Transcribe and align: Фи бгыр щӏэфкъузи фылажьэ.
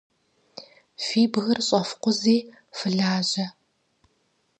Фи 1.03 1.21
бгыр 1.31 1.59
щӏэфкъузи 1.67 2.37
фылажьэ. 2.77 3.45